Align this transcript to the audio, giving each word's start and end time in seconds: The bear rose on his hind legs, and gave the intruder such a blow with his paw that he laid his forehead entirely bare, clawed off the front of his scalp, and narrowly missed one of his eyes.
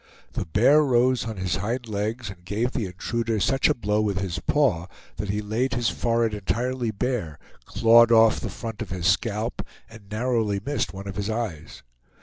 The 0.33 0.47
bear 0.47 0.81
rose 0.83 1.25
on 1.25 1.37
his 1.37 1.57
hind 1.57 1.87
legs, 1.87 2.31
and 2.31 2.43
gave 2.43 2.71
the 2.71 2.87
intruder 2.87 3.39
such 3.39 3.69
a 3.69 3.75
blow 3.75 4.01
with 4.01 4.19
his 4.19 4.39
paw 4.39 4.87
that 5.17 5.29
he 5.29 5.43
laid 5.43 5.75
his 5.75 5.89
forehead 5.89 6.33
entirely 6.33 6.89
bare, 6.89 7.37
clawed 7.65 8.11
off 8.11 8.39
the 8.39 8.49
front 8.49 8.81
of 8.81 8.89
his 8.89 9.05
scalp, 9.05 9.61
and 9.87 10.09
narrowly 10.09 10.59
missed 10.65 10.91
one 10.91 11.07
of 11.07 11.17
his 11.17 11.29
eyes. 11.29 11.83